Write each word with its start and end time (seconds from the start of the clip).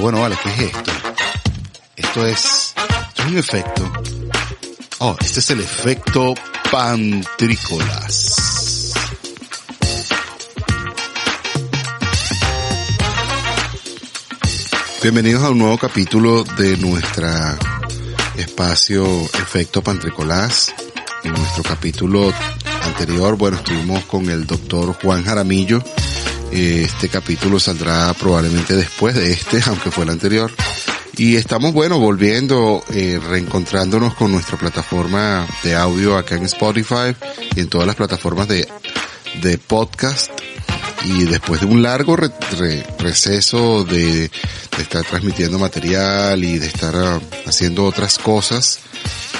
Bueno, 0.00 0.20
vale, 0.20 0.36
¿qué 0.42 0.50
es 0.50 0.60
esto? 0.60 0.92
Esto 1.96 2.26
es, 2.26 2.74
esto 3.08 3.22
es 3.22 3.28
un 3.28 3.38
efecto. 3.38 3.92
Oh, 4.98 5.16
este 5.20 5.40
es 5.40 5.50
el 5.50 5.60
efecto 5.60 6.34
pantrícolas. 6.70 8.36
Bienvenidos 15.02 15.42
a 15.44 15.50
un 15.50 15.58
nuevo 15.58 15.78
capítulo 15.78 16.44
de 16.44 16.76
nuestra 16.76 17.58
espacio 18.36 19.04
Efecto 19.04 19.82
Pantricolás. 19.82 20.74
En 21.24 21.32
nuestro 21.32 21.62
capítulo 21.62 22.32
anterior, 22.82 23.36
bueno, 23.36 23.56
estuvimos 23.56 24.04
con 24.04 24.28
el 24.30 24.46
doctor 24.46 24.96
Juan 25.02 25.24
Jaramillo. 25.24 25.82
Este 26.58 27.10
capítulo 27.10 27.60
saldrá 27.60 28.14
probablemente 28.14 28.74
después 28.76 29.14
de 29.14 29.30
este, 29.30 29.60
aunque 29.66 29.90
fue 29.90 30.04
el 30.04 30.10
anterior. 30.10 30.50
Y 31.14 31.36
estamos, 31.36 31.74
bueno, 31.74 31.98
volviendo, 31.98 32.82
eh, 32.94 33.20
reencontrándonos 33.22 34.14
con 34.14 34.32
nuestra 34.32 34.56
plataforma 34.56 35.46
de 35.62 35.74
audio 35.74 36.16
acá 36.16 36.36
en 36.36 36.44
Spotify 36.46 37.14
y 37.54 37.60
en 37.60 37.68
todas 37.68 37.86
las 37.86 37.94
plataformas 37.94 38.48
de, 38.48 38.66
de 39.42 39.58
podcast. 39.58 40.30
Y 41.04 41.24
después 41.24 41.60
de 41.60 41.66
un 41.66 41.82
largo 41.82 42.16
receso 42.16 43.84
de, 43.84 44.30
de, 44.30 44.30
estar 44.82 45.04
transmitiendo 45.04 45.58
material 45.58 46.42
y 46.42 46.58
de 46.58 46.68
estar 46.68 46.96
uh, 46.96 47.20
haciendo 47.46 47.84
otras 47.84 48.16
cosas, 48.16 48.78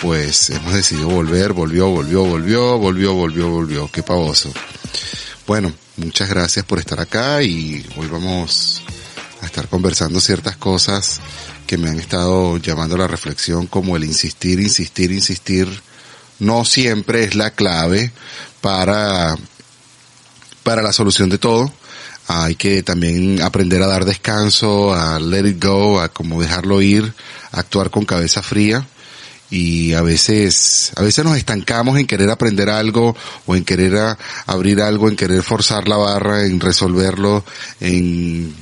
pues 0.02 0.50
hemos 0.50 0.74
decidido 0.74 1.08
volver, 1.08 1.54
volvió, 1.54 1.88
volvió, 1.88 2.24
volvió, 2.24 2.76
volvió, 2.76 3.14
volvió, 3.14 3.48
volvió. 3.48 3.90
Qué 3.90 4.02
pavoso. 4.02 4.52
Bueno, 5.46 5.72
muchas 5.96 6.28
gracias 6.28 6.64
por 6.64 6.78
estar 6.78 7.00
acá 7.00 7.42
y 7.42 7.84
hoy 7.96 8.06
vamos 8.08 8.82
a 9.42 9.46
estar 9.46 9.68
conversando 9.68 10.20
ciertas 10.20 10.56
cosas 10.56 11.20
que 11.66 11.78
me 11.78 11.88
han 11.88 11.98
estado 11.98 12.58
llamando 12.58 12.96
a 12.96 12.98
la 12.98 13.06
reflexión 13.06 13.66
como 13.66 13.96
el 13.96 14.04
insistir, 14.04 14.60
insistir, 14.60 15.12
insistir. 15.12 15.68
No 16.38 16.64
siempre 16.64 17.24
es 17.24 17.34
la 17.34 17.50
clave 17.50 18.12
para, 18.60 19.36
para 20.62 20.82
la 20.82 20.92
solución 20.92 21.28
de 21.30 21.38
todo. 21.38 21.72
Hay 22.28 22.56
que 22.56 22.82
también 22.82 23.40
aprender 23.40 23.82
a 23.82 23.86
dar 23.86 24.04
descanso, 24.04 24.94
a 24.94 25.18
let 25.18 25.48
it 25.48 25.62
go, 25.62 26.00
a 26.00 26.08
como 26.08 26.40
dejarlo 26.40 26.82
ir, 26.82 27.14
a 27.52 27.60
actuar 27.60 27.90
con 27.90 28.04
cabeza 28.04 28.42
fría 28.42 28.86
y 29.50 29.92
a 29.92 30.02
veces, 30.02 30.92
a 30.96 31.02
veces 31.02 31.24
nos 31.24 31.36
estancamos 31.36 31.98
en 31.98 32.06
querer 32.06 32.30
aprender 32.30 32.68
algo 32.68 33.16
o 33.46 33.56
en 33.56 33.64
querer 33.64 34.16
abrir 34.46 34.80
algo, 34.80 35.08
en 35.08 35.16
querer 35.16 35.42
forzar 35.42 35.88
la 35.88 35.96
barra, 35.96 36.44
en 36.44 36.58
resolverlo, 36.58 37.44
en, 37.80 38.54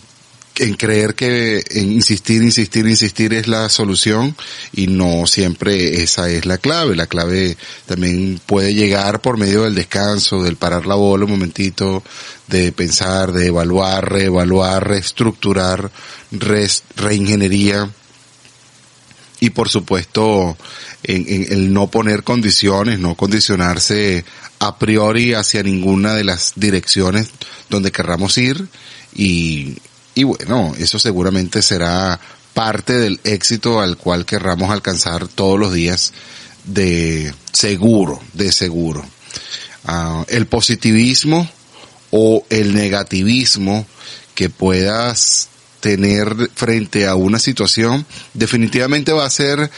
en 0.56 0.74
creer 0.74 1.14
que 1.14 1.62
en 1.70 1.92
insistir, 1.92 2.42
insistir, 2.42 2.86
insistir 2.86 3.32
es 3.34 3.48
la 3.48 3.68
solución 3.68 4.36
y 4.72 4.86
no 4.86 5.26
siempre 5.26 6.02
esa 6.02 6.28
es 6.28 6.44
la 6.44 6.58
clave. 6.58 6.94
La 6.94 7.06
clave 7.06 7.56
también 7.86 8.40
puede 8.44 8.74
llegar 8.74 9.20
por 9.20 9.38
medio 9.38 9.62
del 9.62 9.74
descanso, 9.74 10.42
del 10.42 10.56
parar 10.56 10.86
la 10.86 10.94
bola 10.96 11.24
un 11.24 11.32
momentito, 11.32 12.02
de 12.48 12.72
pensar, 12.72 13.32
de 13.32 13.46
evaluar, 13.46 14.12
reevaluar, 14.12 14.86
reestructurar, 14.86 15.90
re, 16.30 16.68
reingeniería 16.96 17.90
y 19.44 19.50
por 19.50 19.68
supuesto 19.68 20.56
en, 21.02 21.26
en, 21.28 21.52
el 21.52 21.74
no 21.74 21.90
poner 21.90 22.22
condiciones, 22.22 22.98
no 22.98 23.14
condicionarse 23.14 24.24
a 24.58 24.78
priori 24.78 25.34
hacia 25.34 25.62
ninguna 25.62 26.14
de 26.14 26.24
las 26.24 26.54
direcciones 26.56 27.28
donde 27.68 27.92
querramos 27.92 28.38
ir 28.38 28.68
y, 29.14 29.76
bueno, 30.16 30.72
eso 30.78 30.98
seguramente 30.98 31.60
será 31.60 32.18
parte 32.54 32.94
del 32.94 33.20
éxito 33.24 33.80
al 33.80 33.98
cual 33.98 34.24
querramos 34.24 34.70
alcanzar 34.70 35.28
todos 35.28 35.58
los 35.58 35.74
días 35.74 36.14
de 36.64 37.34
seguro, 37.52 38.22
de 38.32 38.50
seguro. 38.50 39.04
Uh, 39.86 40.24
el 40.28 40.46
positivismo 40.46 41.46
o 42.10 42.46
el 42.48 42.74
negativismo 42.74 43.86
que 44.34 44.48
puedas 44.48 45.50
tener 45.84 46.48
frente 46.54 47.06
a 47.06 47.14
una 47.14 47.38
situación 47.38 48.06
definitivamente 48.32 49.12
va 49.12 49.26
a 49.26 49.30
ser 49.30 49.70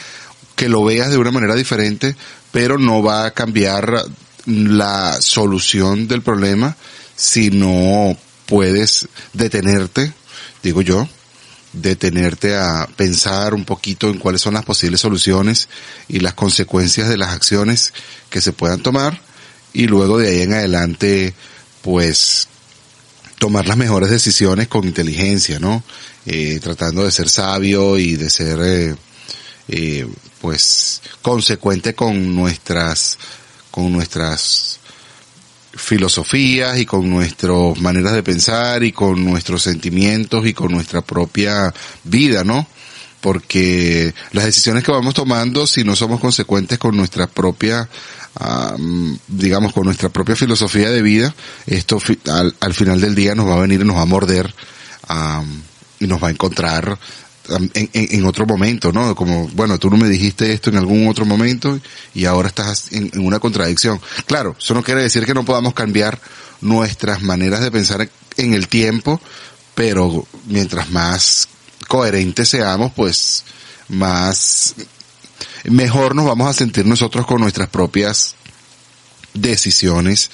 que 0.55 0.69
lo 0.69 0.85
veas 0.85 1.11
de 1.11 1.19
una 1.19 1.33
manera 1.33 1.57
diferente, 1.57 2.15
pero 2.53 2.79
no 2.79 3.03
va 3.03 3.27
a 3.27 3.33
cambiar 3.33 4.05
la 4.47 5.21
solución 5.21 6.07
del 6.07 6.23
problema 6.23 6.77
si 7.17 7.51
no 7.51 8.17
puedes 8.47 9.09
detenerte, 9.33 10.13
digo 10.63 10.81
yo, 10.81 11.09
detenerte 11.73 12.55
a 12.55 12.89
pensar 12.95 13.53
un 13.53 13.65
poquito 13.65 14.09
en 14.09 14.19
cuáles 14.19 14.43
son 14.43 14.55
las 14.55 14.65
posibles 14.65 15.01
soluciones 15.01 15.69
y 16.07 16.21
las 16.21 16.35
consecuencias 16.35 17.09
de 17.09 17.19
las 17.19 17.31
acciones 17.31 17.93
que 18.31 18.41
se 18.41 18.53
puedan 18.53 18.81
tomar 18.81 19.21
y 19.73 19.89
luego 19.89 20.19
de 20.19 20.29
ahí 20.29 20.43
en 20.43 20.53
adelante 20.53 21.35
pues 21.83 22.47
tomar 23.39 23.67
las 23.67 23.77
mejores 23.77 24.11
decisiones 24.11 24.69
con 24.69 24.85
inteligencia, 24.85 25.59
¿no? 25.59 25.83
Eh, 26.25 26.59
tratando 26.63 27.05
de 27.05 27.11
ser 27.11 27.29
sabio 27.29 27.99
y 27.99 28.17
de 28.17 28.31
ser, 28.31 28.59
eh, 28.63 28.97
eh, 29.69 30.07
pues, 30.41 31.03
consecuente 31.23 31.95
con 31.95 32.35
nuestras, 32.35 33.19
con 33.71 33.93
nuestras 33.93 34.81
filosofías 35.75 36.79
y 36.79 36.87
con 36.87 37.09
nuestras 37.11 37.79
maneras 37.81 38.15
de 38.15 38.23
pensar 38.23 38.83
y 38.83 38.93
con 38.93 39.23
nuestros 39.25 39.63
sentimientos 39.63 40.47
y 40.47 40.55
con 40.55 40.73
nuestra 40.73 41.03
propia 41.03 41.73
vida, 42.05 42.45
¿no? 42.45 42.67
Porque 43.21 44.15
las 44.33 44.47
decisiones 44.47 44.85
que 44.85 44.93
vamos 44.93 45.15
tomando, 45.15 45.67
si 45.67 45.85
no 45.85 45.95
somos 45.97 46.21
consecuentes 46.21 46.79
con 46.79 46.97
nuestra 46.97 47.27
propia 47.27 47.89
Um, 48.39 49.17
digamos, 49.29 49.73
con 49.73 49.85
nuestra 49.85 50.11
propia 50.11 50.37
filosofía 50.37 50.91
de 50.91 51.01
vida, 51.01 51.35
esto 51.67 51.99
al, 52.27 52.55
al, 52.61 52.75
final 52.75 53.01
del 53.01 53.15
día 53.15 53.35
nos 53.35 53.49
va 53.49 53.55
a 53.55 53.61
venir 53.61 53.81
y 53.81 53.85
nos 53.85 53.97
va 53.97 54.03
a 54.03 54.07
morder 54.07 54.55
y 55.99 56.07
nos 56.07 56.23
va 56.23 56.29
a 56.29 56.31
encontrar 56.33 56.99
en, 57.49 57.71
en, 57.73 57.89
en, 57.93 58.27
otro 58.27 58.45
momento, 58.45 58.93
¿no? 58.93 59.15
Como, 59.15 59.49
bueno, 59.55 59.79
tú 59.79 59.89
no 59.89 59.97
me 59.97 60.09
dijiste 60.09 60.53
esto 60.53 60.69
en 60.69 60.77
algún 60.77 61.09
otro 61.09 61.25
momento 61.25 61.81
y 62.13 62.27
ahora 62.27 62.49
estás 62.49 62.93
en, 62.93 63.11
en 63.15 63.25
una 63.25 63.39
contradicción. 63.39 64.01
Claro, 64.27 64.55
eso 64.59 64.75
no 64.75 64.83
quiere 64.83 65.03
decir 65.03 65.25
que 65.25 65.33
no 65.33 65.47
podamos 65.47 65.73
cambiar 65.73 66.21
nuestras 66.61 67.23
maneras 67.23 67.63
de 67.63 67.71
pensar 67.71 68.07
en 68.37 68.53
el 68.53 68.69
tiempo, 68.69 69.19
pero 69.75 70.27
mientras 70.47 70.91
más 70.91 71.49
coherentes 71.89 72.51
seamos, 72.51 72.93
pues 72.95 73.45
más 73.89 74.75
mejor 75.71 76.15
nos 76.15 76.27
vamos 76.27 76.49
a 76.49 76.53
sentir 76.53 76.87
nosotros 76.87 77.27
con 77.27 77.41
nuestras 77.41 77.69
propias 77.69 78.35
decisiones 79.35 80.31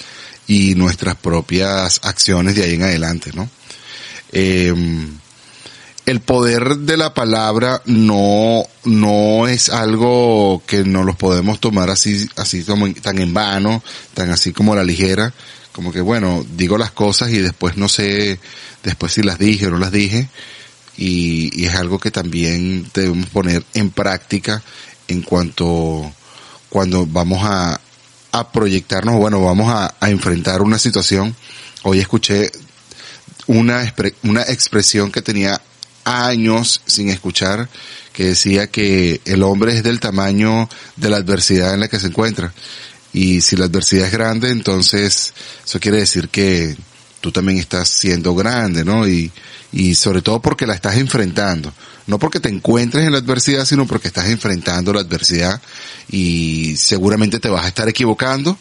y 0.47 0.75
nuestras 0.75 1.17
propias 1.17 2.01
acciones 2.03 2.55
de 2.55 2.65
ahí 2.65 2.75
en 2.75 2.83
adelante, 2.83 3.31
¿no? 3.35 3.49
Eh, 4.33 4.75
el 6.05 6.21
poder 6.21 6.79
de 6.79 6.97
la 6.97 7.15
palabra 7.15 7.81
no, 7.87 8.65
no 8.85 9.47
es 9.47 9.69
algo 9.69 10.63
que 10.67 10.85
no 10.85 11.05
los 11.05 11.17
podemos 11.17 11.61
tomar 11.61 11.91
así, 11.91 12.29
así 12.37 12.65
como 12.65 12.93
tan 12.95 13.19
en 13.21 13.33
vano, 13.33 13.83
tan 14.15 14.31
así 14.31 14.53
como 14.53 14.73
a 14.73 14.77
la 14.77 14.85
ligera, 14.85 15.33
como 15.71 15.93
que 15.93 16.01
bueno, 16.01 16.45
digo 16.57 16.77
las 16.77 16.91
cosas 16.91 17.31
y 17.31 17.39
después 17.39 17.77
no 17.77 17.89
sé, 17.89 18.41
después 18.83 19.13
si 19.13 19.23
las 19.23 19.39
dije 19.39 19.69
o 19.69 19.71
no 19.71 19.79
las 19.79 19.93
dije, 19.93 20.29
y 20.97 21.65
es 21.65 21.75
algo 21.77 21.99
que 21.99 22.11
también 22.11 22.91
debemos 22.93 23.29
poner 23.31 23.65
en 23.73 23.91
práctica 23.91 24.63
en 25.13 25.23
cuanto 25.23 26.13
cuando 26.69 27.07
vamos 27.07 27.41
a, 27.43 27.81
a 28.33 28.51
proyectarnos, 28.51 29.17
bueno, 29.17 29.43
vamos 29.43 29.71
a, 29.71 29.95
enfrentar 30.09 30.63
una 30.63 30.79
situación. 30.79 31.37
Hoy 31.83 31.99
escuché 31.99 32.51
una, 33.47 33.95
una 34.23 34.43
expresión 34.43 35.13
que 35.13 35.23
tenía 35.23 35.61
años 36.05 36.81
sin 36.87 37.11
escuchar, 37.11 37.69
que 38.13 38.27
decía 38.29 38.67
que 38.67 39.21
el 39.25 39.43
hombre 39.43 39.77
es 39.77 39.83
del 39.83 40.01
tamaño 40.01 40.69
de 40.97 41.11
la 41.11 41.19
adversidad 41.19 41.75
en 41.75 41.81
la 41.81 41.89
que 41.89 42.01
se 42.01 42.09
encuentra. 42.09 42.53
Y 43.13 43.43
si 43.43 43.57
la 43.57 43.67
adversidad 43.67 44.07
es 44.07 44.13
grande, 44.13 44.49
entonces 44.49 45.35
eso 45.65 45.79
quiere 45.79 45.99
decir 45.99 46.31
que 46.31 46.77
tú 47.23 47.33
también 47.33 47.57
estás 47.59 47.89
siendo 47.89 48.35
grande, 48.35 48.85
¿no? 48.85 49.09
Y, 49.09 49.33
y 49.73 49.95
sobre 49.95 50.21
todo 50.21 50.43
porque 50.43 50.67
la 50.67 50.75
estás 50.75 50.97
enfrentando. 50.97 51.73
No 52.07 52.19
porque 52.19 52.41
te 52.41 52.51
encuentres 52.51 53.07
en 53.07 53.13
la 53.13 53.19
adversidad, 53.19 53.65
sino 53.65 53.87
porque 53.87 54.09
estás 54.09 54.27
enfrentando 54.29 54.93
la 54.93 55.01
adversidad 55.01 55.63
y 56.11 56.77
seguramente 56.77 57.39
te 57.39 57.49
vas 57.49 57.65
a 57.65 57.69
estar 57.69 57.89
equivocando. 57.89 58.59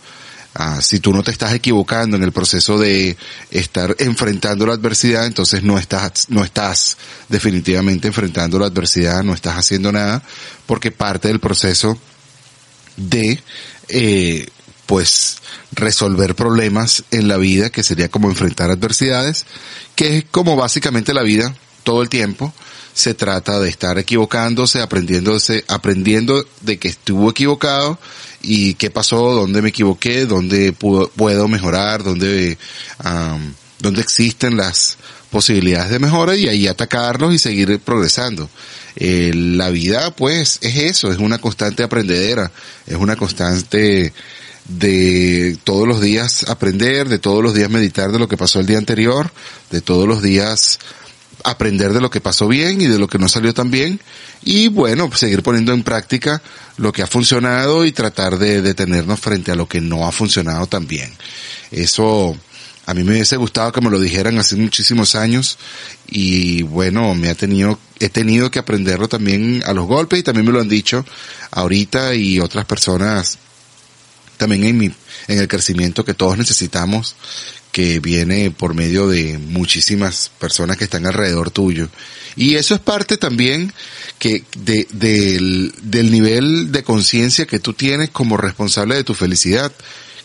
Ah, 0.53 0.81
si 0.81 0.99
tú 0.99 1.13
no 1.13 1.23
te 1.23 1.31
estás 1.31 1.53
equivocando 1.53 2.17
en 2.17 2.23
el 2.23 2.33
proceso 2.33 2.77
de 2.77 3.17
estar 3.49 3.95
enfrentando 3.99 4.67
la 4.67 4.73
adversidad, 4.73 5.25
entonces 5.25 5.63
no 5.63 5.77
estás, 5.77 6.27
no 6.29 6.43
estás 6.43 6.97
definitivamente 7.29 8.09
enfrentando 8.09 8.59
la 8.59 8.67
adversidad, 8.67 9.23
no 9.23 9.33
estás 9.33 9.57
haciendo 9.57 9.91
nada, 9.91 10.21
porque 10.65 10.91
parte 10.91 11.29
del 11.29 11.39
proceso 11.39 11.97
de, 12.97 13.41
eh, 13.87 14.47
pues, 14.91 15.37
resolver 15.71 16.35
problemas 16.35 17.05
en 17.11 17.29
la 17.29 17.37
vida, 17.37 17.69
que 17.69 17.81
sería 17.81 18.09
como 18.09 18.29
enfrentar 18.29 18.71
adversidades, 18.71 19.45
que 19.95 20.17
es 20.17 20.25
como 20.29 20.57
básicamente 20.57 21.13
la 21.13 21.23
vida 21.23 21.55
todo 21.83 22.01
el 22.01 22.09
tiempo. 22.09 22.53
Se 22.93 23.13
trata 23.13 23.61
de 23.61 23.69
estar 23.69 23.97
equivocándose, 23.97 24.81
aprendiéndose, 24.81 25.63
aprendiendo 25.69 26.45
de 26.59 26.77
que 26.77 26.89
estuvo 26.89 27.29
equivocado 27.29 27.99
y 28.41 28.73
qué 28.73 28.89
pasó, 28.89 29.31
dónde 29.31 29.61
me 29.61 29.69
equivoqué, 29.69 30.25
dónde 30.25 30.73
puedo, 30.73 31.47
mejorar, 31.47 32.03
dónde, 32.03 32.57
dónde 33.79 34.01
existen 34.01 34.57
las 34.57 34.97
posibilidades 35.29 35.89
de 35.89 35.99
mejora 35.99 36.35
y 36.35 36.49
ahí 36.49 36.67
atacarlos 36.67 37.33
y 37.33 37.37
seguir 37.37 37.79
progresando. 37.79 38.49
Eh, 38.97 39.31
la 39.33 39.69
vida 39.69 40.13
pues 40.13 40.59
es 40.61 40.75
eso, 40.75 41.13
es 41.13 41.17
una 41.17 41.37
constante 41.37 41.81
aprendedera, 41.81 42.51
es 42.85 42.97
una 42.97 43.15
constante 43.15 44.11
de 44.67 45.57
todos 45.63 45.87
los 45.87 46.01
días 46.01 46.49
aprender, 46.49 47.09
de 47.09 47.19
todos 47.19 47.43
los 47.43 47.53
días 47.53 47.69
meditar 47.69 48.11
de 48.11 48.19
lo 48.19 48.27
que 48.27 48.37
pasó 48.37 48.59
el 48.59 48.67
día 48.67 48.77
anterior, 48.77 49.31
de 49.69 49.81
todos 49.81 50.07
los 50.07 50.21
días 50.21 50.79
aprender 51.43 51.93
de 51.93 52.01
lo 52.01 52.09
que 52.09 52.21
pasó 52.21 52.47
bien 52.47 52.81
y 52.81 52.85
de 52.85 52.99
lo 52.99 53.07
que 53.07 53.17
no 53.17 53.27
salió 53.27 53.53
tan 53.53 53.71
bien 53.71 53.99
y 54.43 54.67
bueno, 54.67 55.09
seguir 55.13 55.43
poniendo 55.43 55.73
en 55.73 55.83
práctica 55.83 56.41
lo 56.77 56.91
que 56.91 57.01
ha 57.01 57.07
funcionado 57.07 57.85
y 57.85 57.91
tratar 57.91 58.37
de 58.37 58.61
detenernos 58.61 59.19
frente 59.19 59.51
a 59.51 59.55
lo 59.55 59.67
que 59.67 59.81
no 59.81 60.07
ha 60.07 60.11
funcionado 60.11 60.67
tan 60.67 60.87
bien. 60.87 61.11
Eso 61.71 62.35
a 62.85 62.93
mí 62.93 63.03
me 63.03 63.11
hubiese 63.11 63.37
gustado 63.37 63.71
que 63.71 63.81
me 63.81 63.89
lo 63.89 63.99
dijeran 63.99 64.37
hace 64.39 64.55
muchísimos 64.55 65.15
años 65.15 65.57
y 66.07 66.63
bueno, 66.63 67.13
me 67.15 67.29
ha 67.29 67.35
tenido, 67.35 67.79
he 67.99 68.09
tenido 68.09 68.49
que 68.51 68.59
aprenderlo 68.59 69.07
también 69.07 69.63
a 69.65 69.73
los 69.73 69.85
golpes 69.87 70.19
y 70.19 70.23
también 70.23 70.45
me 70.45 70.51
lo 70.51 70.59
han 70.59 70.69
dicho 70.69 71.05
ahorita 71.51 72.15
y 72.15 72.39
otras 72.39 72.65
personas 72.65 73.37
también 74.41 74.63
en 74.63 74.75
mi, 74.75 74.85
en 75.27 75.37
el 75.37 75.47
crecimiento 75.47 76.03
que 76.03 76.15
todos 76.15 76.35
necesitamos, 76.35 77.15
que 77.71 77.99
viene 77.99 78.49
por 78.49 78.73
medio 78.73 79.07
de 79.07 79.37
muchísimas 79.37 80.31
personas 80.39 80.77
que 80.77 80.85
están 80.85 81.05
alrededor 81.05 81.51
tuyo. 81.51 81.89
Y 82.35 82.55
eso 82.55 82.73
es 82.73 82.81
parte 82.81 83.17
también 83.17 83.71
que 84.17 84.43
de, 84.57 84.87
del, 84.93 86.11
nivel 86.11 86.71
de 86.71 86.81
conciencia 86.81 87.45
que 87.45 87.59
tú 87.59 87.73
tienes 87.73 88.09
como 88.09 88.35
responsable 88.35 88.95
de 88.95 89.03
tu 89.03 89.13
felicidad. 89.13 89.71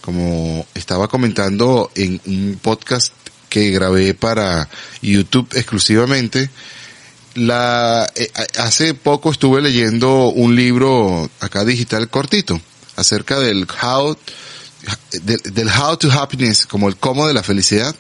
Como 0.00 0.66
estaba 0.74 1.08
comentando 1.08 1.90
en 1.94 2.18
un 2.24 2.58
podcast 2.62 3.12
que 3.50 3.70
grabé 3.70 4.14
para 4.14 4.70
YouTube 5.02 5.48
exclusivamente, 5.52 6.48
la, 7.34 8.10
eh, 8.14 8.30
hace 8.56 8.94
poco 8.94 9.30
estuve 9.30 9.60
leyendo 9.60 10.28
un 10.28 10.56
libro 10.56 11.28
acá 11.40 11.66
digital 11.66 12.08
cortito 12.08 12.62
acerca 12.96 13.38
del 13.38 13.66
how, 13.82 14.16
del 15.22 15.68
how 15.68 15.96
to 15.96 16.10
happiness, 16.10 16.66
como 16.66 16.88
el 16.88 16.96
cómo 16.96 17.26
de 17.26 17.34
la 17.34 17.42
felicidad, 17.42 17.94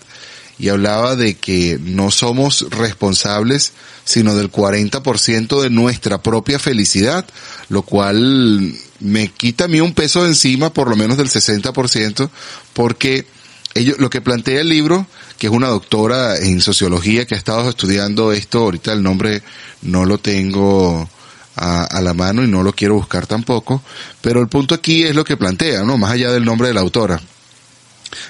y 0.58 0.68
hablaba 0.68 1.16
de 1.16 1.34
que 1.34 1.78
no 1.80 2.10
somos 2.10 2.66
responsables 2.70 3.72
sino 4.06 4.36
del 4.36 4.52
40% 4.52 5.60
de 5.60 5.68
nuestra 5.68 6.22
propia 6.22 6.60
felicidad, 6.60 7.26
lo 7.68 7.82
cual 7.82 8.72
me 9.00 9.28
quita 9.28 9.64
a 9.64 9.68
mí 9.68 9.80
un 9.80 9.94
peso 9.94 10.22
de 10.22 10.28
encima, 10.28 10.72
por 10.72 10.88
lo 10.88 10.96
menos 10.96 11.16
del 11.16 11.28
60%, 11.28 12.30
porque 12.72 13.26
ello, 13.74 13.96
lo 13.98 14.08
que 14.08 14.20
plantea 14.20 14.60
el 14.60 14.68
libro, 14.68 15.08
que 15.38 15.48
es 15.48 15.52
una 15.52 15.68
doctora 15.68 16.36
en 16.38 16.60
sociología 16.60 17.26
que 17.26 17.34
ha 17.34 17.38
estado 17.38 17.68
estudiando 17.68 18.32
esto, 18.32 18.60
ahorita 18.60 18.92
el 18.92 19.02
nombre 19.02 19.42
no 19.82 20.04
lo 20.04 20.18
tengo 20.18 21.10
a, 21.56 22.00
la 22.02 22.14
mano 22.14 22.44
y 22.44 22.48
no 22.48 22.62
lo 22.62 22.72
quiero 22.72 22.94
buscar 22.94 23.26
tampoco, 23.26 23.82
pero 24.20 24.40
el 24.40 24.48
punto 24.48 24.74
aquí 24.74 25.04
es 25.04 25.14
lo 25.14 25.24
que 25.24 25.36
plantea, 25.36 25.82
¿no? 25.82 25.96
Más 25.96 26.12
allá 26.12 26.30
del 26.30 26.44
nombre 26.44 26.68
de 26.68 26.74
la 26.74 26.80
autora. 26.80 27.20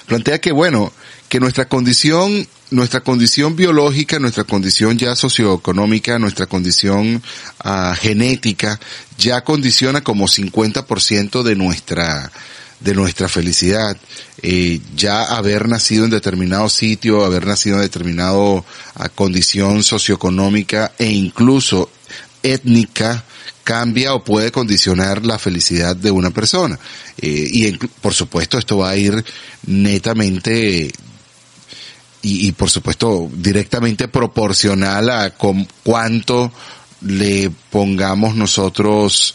Plantea 0.07 0.41
que, 0.41 0.53
bueno, 0.53 0.93
que 1.29 1.41
nuestra 1.41 1.69
condición, 1.69 2.47
nuestra 2.71 3.01
condición 3.01 3.57
biológica, 3.57 4.19
nuestra 4.19 4.45
condición 4.45 4.97
ya 4.97 5.17
socioeconómica, 5.17 6.19
nuestra 6.19 6.47
condición 6.47 7.23
uh, 7.65 7.95
genética, 7.99 8.79
ya 9.19 9.43
condiciona 9.43 10.03
como 10.03 10.27
50% 10.27 11.43
de 11.43 11.57
nuestra, 11.57 12.31
de 12.81 12.95
nuestra 12.95 13.29
felicidad. 13.29 13.97
Eh, 14.43 14.81
ya 14.95 15.25
haber 15.25 15.69
nacido 15.69 16.05
en 16.05 16.11
determinado 16.11 16.69
sitio, 16.69 17.25
haber 17.25 17.47
nacido 17.47 17.77
en 17.77 17.83
determinado 17.83 18.59
uh, 18.59 18.65
condición 19.15 19.83
socioeconómica 19.83 20.93
e 20.99 21.11
incluso 21.11 21.91
étnica 22.43 23.25
cambia 23.65 24.15
o 24.15 24.23
puede 24.23 24.53
condicionar 24.53 25.27
la 25.27 25.39
felicidad 25.39 25.97
de 25.97 26.11
una 26.11 26.31
persona. 26.31 26.79
Eh, 27.19 27.49
y 27.53 27.73
por 27.73 28.15
supuesto 28.15 28.59
esto 28.59 28.79
va 28.79 28.91
a 28.91 28.97
ir 28.97 29.25
netamente 29.67 30.91
y, 32.29 32.53
por 32.53 32.71
supuesto 32.71 33.31
directamente 33.33 34.09
proporcional 34.09 35.11
a 35.11 35.31
con 35.31 35.67
cuánto 35.85 36.53
le 37.01 37.51
pongamos 37.71 38.37
nosotros 38.37 39.35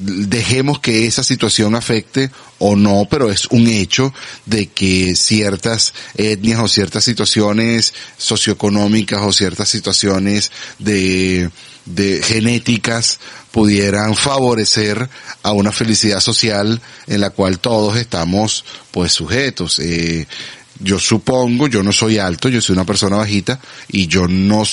dejemos 0.00 0.80
que 0.80 1.06
esa 1.06 1.22
situación 1.22 1.74
afecte 1.74 2.30
o 2.58 2.76
no, 2.76 3.06
pero 3.10 3.30
es 3.30 3.46
un 3.46 3.66
hecho 3.66 4.12
de 4.46 4.68
que 4.68 5.14
ciertas 5.14 5.92
etnias 6.14 6.60
o 6.60 6.68
ciertas 6.68 7.04
situaciones 7.04 7.92
socioeconómicas 8.16 9.20
o 9.20 9.32
ciertas 9.32 9.68
situaciones 9.68 10.50
de, 10.78 11.50
de 11.86 12.22
genéticas 12.22 13.18
pudieran 13.50 14.14
favorecer 14.14 15.08
a 15.42 15.52
una 15.52 15.72
felicidad 15.72 16.20
social 16.20 16.80
en 17.06 17.20
la 17.20 17.30
cual 17.30 17.58
todos 17.58 17.96
estamos 17.96 18.64
pues 18.90 19.12
sujetos. 19.12 19.78
Eh, 19.80 20.26
yo 20.78 20.98
supongo, 20.98 21.66
yo 21.66 21.82
no 21.82 21.92
soy 21.92 22.18
alto, 22.18 22.48
yo 22.48 22.60
soy 22.60 22.74
una 22.74 22.86
persona 22.86 23.16
bajita 23.16 23.60
y 23.88 24.06
yo 24.06 24.26
no 24.28 24.64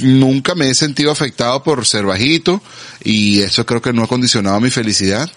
nunca 0.00 0.54
me 0.54 0.70
he 0.70 0.74
sentido 0.74 1.10
afectado 1.10 1.62
por 1.62 1.86
ser 1.86 2.04
bajito 2.04 2.62
y 3.02 3.40
eso 3.40 3.66
creo 3.66 3.82
que 3.82 3.92
no 3.92 4.04
ha 4.04 4.08
condicionado 4.08 4.60
mi 4.60 4.70
felicidad, 4.70 5.30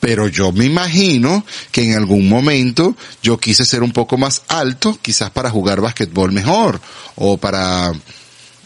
pero 0.00 0.28
yo 0.28 0.50
me 0.52 0.64
imagino 0.64 1.44
que 1.70 1.82
en 1.82 1.96
algún 1.96 2.28
momento 2.28 2.96
yo 3.22 3.38
quise 3.38 3.64
ser 3.64 3.82
un 3.82 3.92
poco 3.92 4.16
más 4.16 4.42
alto, 4.48 4.98
quizás 5.02 5.30
para 5.30 5.50
jugar 5.50 5.80
basquetbol 5.80 6.32
mejor 6.32 6.80
o 7.16 7.36
para 7.36 7.92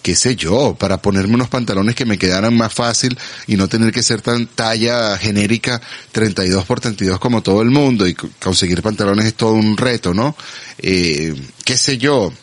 qué 0.04 0.14
sé 0.14 0.36
yo, 0.36 0.76
para 0.78 1.00
ponerme 1.00 1.34
unos 1.34 1.48
pantalones 1.48 1.94
que 1.94 2.04
me 2.04 2.18
quedaran 2.18 2.54
más 2.54 2.74
fácil 2.74 3.18
y 3.46 3.56
no 3.56 3.68
tener 3.68 3.90
que 3.90 4.02
ser 4.02 4.20
tan 4.20 4.46
talla 4.46 5.16
genérica 5.16 5.80
32 6.12 6.66
por 6.66 6.78
32 6.78 7.18
como 7.18 7.42
todo 7.42 7.62
el 7.62 7.70
mundo 7.70 8.06
y 8.06 8.12
conseguir 8.14 8.82
pantalones 8.82 9.24
es 9.24 9.34
todo 9.34 9.54
un 9.54 9.78
reto, 9.78 10.12
¿no? 10.12 10.36
Eh, 10.76 11.34
qué 11.64 11.78
sé 11.78 11.96
yo, 11.96 12.34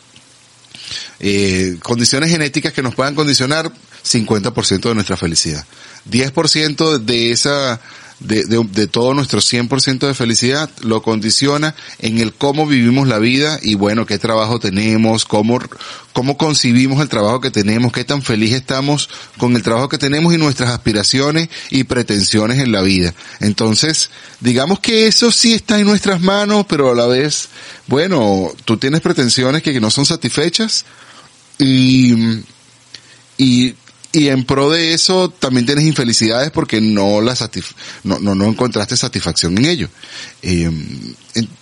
eh, 1.20 1.76
condiciones 1.82 2.30
genéticas 2.30 2.72
que 2.72 2.82
nos 2.82 2.94
puedan 2.94 3.14
condicionar 3.14 3.70
50% 4.04 4.80
de 4.80 4.94
nuestra 4.94 5.16
felicidad. 5.16 5.64
10% 6.10 6.98
de 6.98 7.30
esa 7.30 7.80
de, 8.24 8.44
de, 8.44 8.64
de, 8.64 8.86
todo 8.86 9.14
nuestro 9.14 9.40
100% 9.40 10.06
de 10.06 10.14
felicidad 10.14 10.70
lo 10.82 11.02
condiciona 11.02 11.74
en 11.98 12.18
el 12.18 12.32
cómo 12.32 12.66
vivimos 12.66 13.08
la 13.08 13.18
vida 13.18 13.58
y 13.62 13.74
bueno, 13.74 14.06
qué 14.06 14.18
trabajo 14.18 14.60
tenemos, 14.60 15.24
cómo, 15.24 15.58
cómo 16.12 16.36
concibimos 16.36 17.00
el 17.00 17.08
trabajo 17.08 17.40
que 17.40 17.50
tenemos, 17.50 17.92
qué 17.92 18.04
tan 18.04 18.22
feliz 18.22 18.52
estamos 18.52 19.08
con 19.38 19.56
el 19.56 19.62
trabajo 19.62 19.88
que 19.88 19.98
tenemos 19.98 20.32
y 20.32 20.38
nuestras 20.38 20.70
aspiraciones 20.70 21.48
y 21.70 21.84
pretensiones 21.84 22.58
en 22.58 22.72
la 22.72 22.82
vida. 22.82 23.14
Entonces, 23.40 24.10
digamos 24.40 24.80
que 24.80 25.06
eso 25.06 25.30
sí 25.30 25.54
está 25.54 25.78
en 25.78 25.86
nuestras 25.86 26.20
manos, 26.20 26.66
pero 26.68 26.90
a 26.90 26.94
la 26.94 27.06
vez, 27.06 27.48
bueno, 27.86 28.52
tú 28.64 28.76
tienes 28.76 29.00
pretensiones 29.00 29.62
que 29.62 29.80
no 29.80 29.90
son 29.90 30.06
satisfechas 30.06 30.84
y, 31.58 32.42
y 33.36 33.74
y 34.12 34.28
en 34.28 34.44
pro 34.44 34.70
de 34.70 34.92
eso 34.92 35.30
también 35.30 35.64
tienes 35.64 35.86
infelicidades 35.86 36.50
porque 36.50 36.80
no 36.80 37.20
la 37.20 37.34
no, 38.04 38.18
no, 38.18 38.34
no 38.34 38.46
encontraste 38.46 38.96
satisfacción 38.96 39.56
en 39.58 39.64
ello. 39.64 39.88
Eh, 40.42 40.70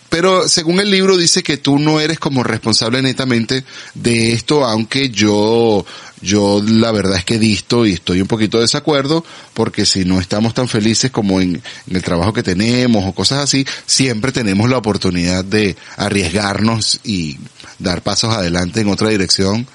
pero 0.08 0.48
según 0.48 0.80
el 0.80 0.90
libro 0.90 1.16
dice 1.16 1.44
que 1.44 1.56
tú 1.56 1.78
no 1.78 2.00
eres 2.00 2.18
como 2.18 2.42
responsable 2.42 3.00
netamente 3.00 3.64
de 3.94 4.32
esto, 4.32 4.64
aunque 4.64 5.10
yo, 5.10 5.86
yo 6.20 6.60
la 6.66 6.90
verdad 6.90 7.18
es 7.18 7.24
que 7.24 7.38
visto 7.38 7.86
y 7.86 7.92
estoy 7.92 8.20
un 8.20 8.26
poquito 8.26 8.58
de 8.58 8.64
desacuerdo, 8.64 9.24
porque 9.54 9.86
si 9.86 10.04
no 10.04 10.20
estamos 10.20 10.52
tan 10.52 10.66
felices 10.66 11.12
como 11.12 11.40
en 11.40 11.62
el 11.88 12.02
trabajo 12.02 12.32
que 12.32 12.42
tenemos 12.42 13.04
o 13.06 13.12
cosas 13.12 13.38
así, 13.38 13.64
siempre 13.86 14.32
tenemos 14.32 14.68
la 14.68 14.78
oportunidad 14.78 15.44
de 15.44 15.76
arriesgarnos 15.96 16.98
y 17.04 17.38
dar 17.78 18.02
pasos 18.02 18.34
adelante 18.34 18.80
en 18.80 18.88
otra 18.88 19.10
dirección 19.10 19.68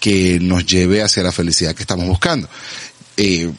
que 0.00 0.38
nos 0.40 0.66
lleve 0.66 1.02
hacia 1.02 1.22
la 1.22 1.32
felicidad 1.32 1.74
que 1.74 1.82
estamos 1.82 2.06
buscando. 2.06 2.48
Eh, 3.16 3.50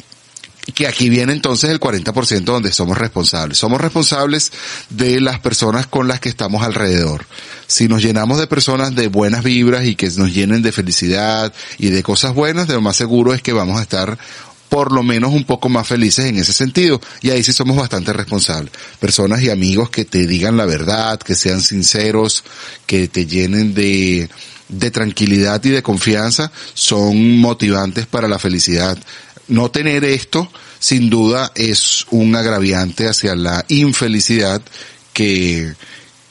que 0.73 0.87
aquí 0.87 1.09
viene 1.09 1.33
entonces 1.33 1.69
el 1.69 1.79
40% 1.79 2.43
donde 2.43 2.71
somos 2.71 2.97
responsables. 2.97 3.57
Somos 3.57 3.79
responsables 3.79 4.51
de 4.89 5.21
las 5.21 5.39
personas 5.39 5.87
con 5.87 6.07
las 6.07 6.19
que 6.19 6.29
estamos 6.29 6.63
alrededor. 6.63 7.25
Si 7.67 7.87
nos 7.87 8.03
llenamos 8.03 8.37
de 8.37 8.47
personas 8.47 8.93
de 8.95 9.07
buenas 9.07 9.43
vibras 9.43 9.85
y 9.85 9.95
que 9.95 10.09
nos 10.11 10.33
llenen 10.33 10.61
de 10.61 10.71
felicidad 10.71 11.53
y 11.77 11.89
de 11.89 12.03
cosas 12.03 12.33
buenas, 12.33 12.67
de 12.67 12.73
lo 12.73 12.81
más 12.81 12.97
seguro 12.97 13.33
es 13.33 13.41
que 13.41 13.53
vamos 13.53 13.79
a 13.79 13.83
estar 13.83 14.17
por 14.69 14.91
lo 14.91 15.01
menos 15.03 15.33
un 15.33 15.45
poco 15.45 15.69
más 15.69 15.87
felices 15.87 16.25
en 16.25 16.37
ese 16.37 16.51
sentido. 16.51 16.99
Y 17.21 17.29
ahí 17.29 17.43
sí 17.43 17.53
somos 17.53 17.77
bastante 17.77 18.11
responsables. 18.11 18.71
Personas 18.99 19.41
y 19.41 19.49
amigos 19.49 19.89
que 19.89 20.03
te 20.03 20.27
digan 20.27 20.57
la 20.57 20.65
verdad, 20.65 21.19
que 21.19 21.35
sean 21.35 21.61
sinceros, 21.61 22.43
que 22.85 23.07
te 23.07 23.25
llenen 23.25 23.73
de, 23.73 24.29
de 24.69 24.91
tranquilidad 24.91 25.63
y 25.63 25.69
de 25.69 25.83
confianza 25.83 26.51
son 26.73 27.37
motivantes 27.37 28.05
para 28.05 28.27
la 28.27 28.39
felicidad. 28.39 28.97
No 29.47 29.71
tener 29.71 30.03
esto, 30.03 30.51
sin 30.79 31.09
duda, 31.09 31.51
es 31.55 32.05
un 32.09 32.35
agraviante 32.35 33.07
hacia 33.07 33.35
la 33.35 33.65
infelicidad 33.69 34.61
que, 35.13 35.73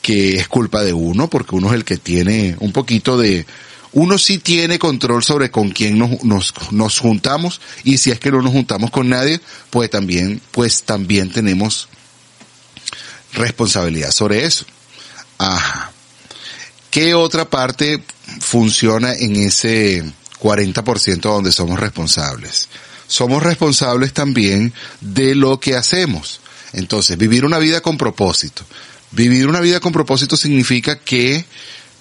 que 0.02 0.36
es 0.36 0.48
culpa 0.48 0.82
de 0.82 0.92
uno, 0.92 1.28
porque 1.28 1.54
uno 1.54 1.68
es 1.68 1.74
el 1.74 1.84
que 1.84 1.96
tiene 1.96 2.56
un 2.60 2.72
poquito 2.72 3.16
de, 3.16 3.46
uno 3.92 4.18
sí 4.18 4.38
tiene 4.38 4.78
control 4.78 5.24
sobre 5.24 5.50
con 5.50 5.70
quién 5.70 5.98
nos, 5.98 6.22
nos, 6.22 6.52
nos, 6.70 6.98
juntamos 6.98 7.62
y 7.82 7.96
si 7.96 8.10
es 8.10 8.20
que 8.20 8.30
no 8.30 8.42
nos 8.42 8.52
juntamos 8.52 8.90
con 8.90 9.08
nadie, 9.08 9.40
pues 9.70 9.88
también, 9.88 10.42
pues 10.50 10.82
también 10.82 11.32
tenemos 11.32 11.88
responsabilidad 13.32 14.10
sobre 14.10 14.44
eso. 14.44 14.66
Ajá. 15.38 15.92
¿Qué 16.90 17.14
otra 17.14 17.48
parte 17.48 18.02
funciona 18.40 19.12
en 19.14 19.36
ese 19.36 20.04
40% 20.40 21.20
donde 21.20 21.52
somos 21.52 21.78
responsables? 21.78 22.68
Somos 23.06 23.42
responsables 23.42 24.12
también 24.12 24.72
de 25.00 25.34
lo 25.34 25.60
que 25.60 25.76
hacemos. 25.76 26.40
Entonces, 26.72 27.16
vivir 27.16 27.44
una 27.44 27.58
vida 27.58 27.80
con 27.80 27.96
propósito. 27.96 28.64
Vivir 29.12 29.46
una 29.46 29.60
vida 29.60 29.80
con 29.80 29.92
propósito 29.92 30.36
significa 30.36 30.98
que 30.98 31.44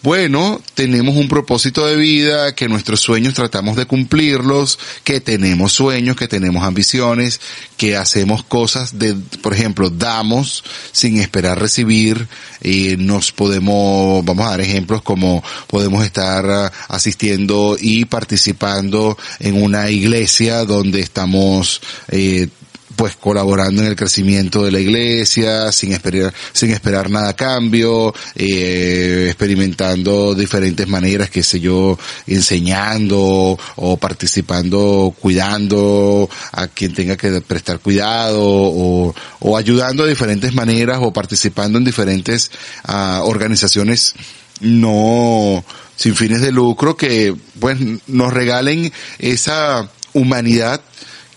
bueno, 0.05 0.61
tenemos 0.75 1.15
un 1.15 1.27
propósito 1.27 1.87
de 1.87 1.95
vida, 1.95 2.53
que 2.53 2.69
nuestros 2.69 3.01
sueños 3.01 3.33
tratamos 3.33 3.75
de 3.75 3.87
cumplirlos, 3.87 4.77
que 5.03 5.19
tenemos 5.19 5.73
sueños, 5.73 6.15
que 6.15 6.27
tenemos 6.27 6.63
ambiciones, 6.63 7.41
que 7.75 7.97
hacemos 7.97 8.43
cosas 8.43 8.99
de, 8.99 9.15
por 9.41 9.55
ejemplo, 9.55 9.89
damos 9.89 10.63
sin 10.91 11.17
esperar 11.17 11.59
recibir, 11.59 12.27
y 12.61 12.97
nos 12.97 13.31
podemos, 13.31 14.23
vamos 14.23 14.45
a 14.45 14.51
dar 14.51 14.61
ejemplos 14.61 15.01
como 15.01 15.43
podemos 15.65 16.05
estar 16.05 16.47
ah, 16.51 16.71
asistiendo 16.87 17.75
y 17.79 18.05
participando 18.05 19.17
en 19.39 19.59
una 19.59 19.89
iglesia 19.89 20.65
donde 20.65 20.99
estamos 20.99 21.81
eh, 22.09 22.49
pues 22.95 23.15
colaborando 23.15 23.81
en 23.81 23.87
el 23.87 23.95
crecimiento 23.95 24.63
de 24.63 24.71
la 24.71 24.79
iglesia, 24.79 25.71
sin 25.71 25.93
esperar, 25.93 26.33
sin 26.53 26.71
esperar 26.71 27.09
nada 27.09 27.33
cambio, 27.33 28.13
eh, 28.35 29.25
experimentando 29.27 30.33
diferentes 30.35 30.87
maneras, 30.87 31.29
qué 31.29 31.43
sé 31.43 31.59
yo, 31.59 31.97
enseñando 32.27 33.57
o 33.75 33.97
participando, 33.97 35.13
cuidando 35.19 36.29
a 36.51 36.67
quien 36.67 36.93
tenga 36.93 37.17
que 37.17 37.41
prestar 37.41 37.79
cuidado 37.79 38.41
o, 38.41 39.15
o 39.39 39.57
ayudando 39.57 40.03
de 40.03 40.11
diferentes 40.11 40.53
maneras 40.53 40.99
o 41.01 41.11
participando 41.11 41.77
en 41.77 41.85
diferentes 41.85 42.51
uh, 42.87 43.23
organizaciones 43.23 44.15
no 44.61 45.63
sin 45.95 46.15
fines 46.15 46.41
de 46.41 46.51
lucro 46.51 46.95
que 46.95 47.35
pues 47.59 47.77
nos 48.07 48.33
regalen 48.33 48.91
esa 49.19 49.89
humanidad 50.13 50.81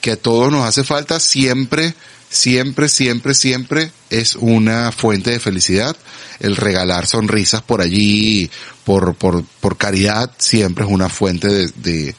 que 0.09 0.13
a 0.13 0.17
todos 0.17 0.51
nos 0.51 0.65
hace 0.65 0.85
falta 0.85 1.21
siempre, 1.21 1.93
siempre, 2.31 2.89
siempre, 2.89 3.35
siempre 3.35 3.93
es 4.09 4.37
una 4.37 4.91
fuente 4.91 5.33
de 5.33 5.39
felicidad. 5.39 5.95
El 6.41 6.57
regalar 6.57 7.07
sonrisas 7.07 7.61
por 7.61 7.83
allí, 7.83 8.51
por, 8.85 9.17
por, 9.17 9.45
por 9.61 9.77
caridad, 9.77 10.31
siempre 10.39 10.87
es 10.87 10.91
una 10.91 11.11
fuente 11.11 11.47
de, 11.49 12.15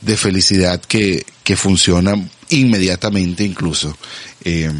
de, 0.00 0.16
felicidad 0.16 0.80
que, 0.80 1.26
que 1.42 1.54
funciona 1.54 2.14
inmediatamente 2.48 3.44
incluso. 3.44 3.94
Eh, 4.42 4.72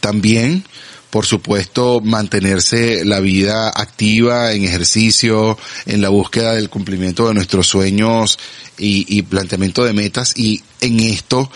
también, 0.00 0.66
por 1.10 1.24
supuesto, 1.24 2.00
mantenerse 2.02 3.04
la 3.04 3.20
vida 3.20 3.68
activa 3.68 4.52
en 4.52 4.64
ejercicio, 4.64 5.58
en 5.86 6.02
la 6.02 6.10
búsqueda 6.10 6.52
del 6.54 6.68
cumplimiento 6.68 7.28
de 7.28 7.34
nuestros 7.34 7.66
sueños 7.66 8.38
y, 8.76 9.06
y 9.16 9.22
planteamiento 9.22 9.84
de 9.84 9.92
metas. 9.94 10.34
Y 10.36 10.62
en 10.80 11.00
esto 11.00 11.50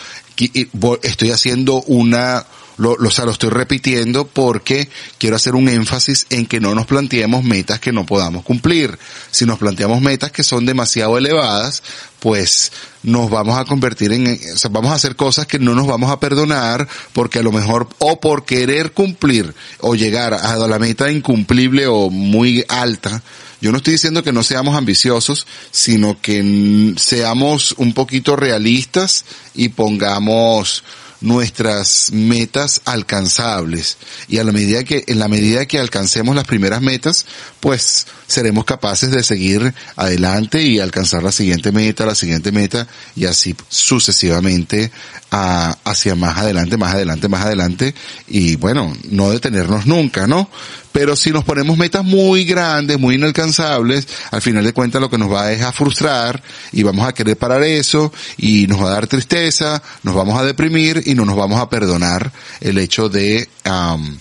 estoy 1.03 1.31
haciendo 1.31 1.83
una, 1.83 2.47
lo, 2.83 2.93
o 2.93 3.11
sea, 3.11 3.25
lo 3.25 3.31
estoy 3.31 3.51
repitiendo 3.51 4.27
porque 4.27 4.89
quiero 5.19 5.37
hacer 5.37 5.55
un 5.55 5.69
énfasis 5.69 6.27
en 6.31 6.47
que 6.47 6.61
no 6.61 6.75
nos 6.75 6.87
planteemos 6.87 7.45
metas 7.45 7.81
que 7.81 7.93
no 7.93 8.05
podamos 8.05 8.45
cumplir. 8.45 8.99
Si 9.31 9.47
nos 9.47 9.59
planteamos 9.59 10.01
metas 10.01 10.33
que 10.33 10.43
son 10.43 10.67
demasiado 10.67 11.17
elevadas, 11.17 11.83
pues 12.19 12.73
nos 13.03 13.31
vamos 13.31 13.59
a 13.59 13.65
convertir 13.65 14.13
en, 14.13 14.39
vamos 14.71 14.93
a 14.93 14.95
hacer 14.95 15.17
cosas 15.17 15.47
que 15.47 15.59
no 15.59 15.75
nos 15.75 15.87
vamos 15.87 16.11
a 16.11 16.21
perdonar 16.21 16.89
porque 17.13 17.39
a 17.39 17.43
lo 17.43 17.53
mejor 17.53 17.89
o 17.99 18.21
por 18.21 18.45
querer 18.45 18.93
cumplir 18.93 19.55
o 19.81 19.95
llegar 19.95 20.35
a 20.35 20.57
la 20.57 20.79
meta 20.79 21.11
incumplible 21.11 21.87
o 21.87 22.11
muy 22.11 22.65
alta, 22.69 23.23
yo 23.61 23.71
no 23.71 23.77
estoy 23.77 23.93
diciendo 23.93 24.25
que 24.25 24.33
no 24.33 24.43
seamos 24.43 24.77
ambiciosos, 24.77 25.47
sino 25.71 26.21
que 26.21 26.95
seamos 26.97 27.77
un 27.79 27.93
poquito 27.93 28.35
realistas 28.35 29.25
y 29.55 29.69
pongamos 29.69 30.83
nuestras 31.23 32.11
metas 32.13 32.81
alcanzables. 32.85 33.97
Y 34.29 34.39
a 34.39 34.45
la 34.45 34.53
medida 34.53 34.85
que 34.85 35.05
en 35.07 35.19
la 35.19 35.29
medida 35.29 35.67
que 35.67 35.79
alcancemos 35.79 36.35
las 36.35 36.45
primeras 36.45 36.83
metas 36.83 37.27
pues 37.61 38.07
seremos 38.27 38.65
capaces 38.65 39.11
de 39.11 39.23
seguir 39.23 39.75
adelante 39.97 40.63
y 40.63 40.81
alcanzar 40.81 41.23
la 41.23 41.33
siguiente 41.33 41.73
meta 41.73 42.07
la 42.07 42.15
siguiente 42.15 42.53
meta 42.53 42.87
y 43.15 43.27
así 43.27 43.55
sucesivamente 43.69 44.91
a, 45.31 45.77
hacia 45.85 46.15
más 46.15 46.39
adelante 46.39 46.77
más 46.77 46.95
adelante 46.95 47.29
más 47.29 47.45
adelante. 47.45 47.95
Y 48.29 48.57
bueno 48.57 48.95
no 49.11 49.31
detenernos 49.31 49.87
nunca 49.87 50.27
no 50.27 50.49
pero 50.93 51.17
si 51.17 51.31
nos 51.31 51.45
ponemos 51.45 51.77
metas 51.77 52.05
muy 52.05 52.45
grandes, 52.45 52.99
muy 52.99 53.15
inalcanzables, 53.15 54.07
al 54.31 54.43
final 54.43 54.65
de 54.65 54.73
cuentas 54.73 55.01
lo 55.01 55.11
que 55.11 55.19
nos 55.19 55.33
va 55.33 55.51
es 55.53 55.63
a 55.63 55.73
frustrar 55.73 56.43
y 56.71 56.83
vamos 56.83 57.09
a 57.09 57.15
querer 57.15 57.37
parar 57.37 57.63
eso 57.63 58.13
y 58.37 58.67
nos 58.67 58.81
va 58.83 58.89
a 58.89 58.95
dar 58.95 59.07
tristeza, 59.07 59.83
nos 60.03 60.15
vamos 60.15 60.39
a 60.39 60.45
deprimir 60.45 61.03
y 61.07 61.15
no 61.15 61.25
nos 61.25 61.37
vamos 61.37 61.61
a 61.61 61.69
perdonar 61.71 62.33
el 62.61 62.79
hecho 62.79 63.09
de, 63.09 63.49
um, 63.65 64.19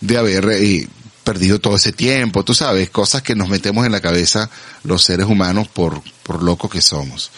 de 0.00 0.16
haber 0.16 0.48
eh, 0.50 0.88
perdido 1.22 1.58
todo 1.58 1.76
ese 1.76 1.92
tiempo, 1.92 2.44
tú 2.44 2.54
sabes, 2.54 2.90
cosas 2.90 3.22
que 3.22 3.34
nos 3.34 3.48
metemos 3.48 3.86
en 3.86 3.92
la 3.92 4.00
cabeza 4.00 4.50
los 4.84 5.04
seres 5.04 5.26
humanos 5.26 5.68
por, 5.68 6.02
por 6.22 6.42
locos 6.42 6.70
que 6.70 6.80
somos. 6.80 7.30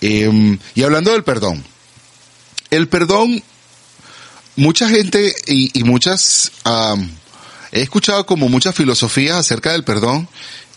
Eh, 0.00 0.58
y 0.74 0.82
hablando 0.82 1.12
del 1.12 1.24
perdón, 1.24 1.64
el 2.70 2.88
perdón, 2.88 3.42
mucha 4.56 4.88
gente 4.88 5.34
y, 5.46 5.78
y 5.78 5.84
muchas, 5.84 6.52
um, 6.64 7.08
he 7.72 7.82
escuchado 7.82 8.26
como 8.26 8.48
muchas 8.48 8.74
filosofías 8.74 9.36
acerca 9.36 9.72
del 9.72 9.84
perdón 9.84 10.28